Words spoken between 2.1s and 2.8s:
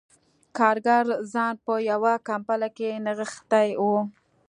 کمپله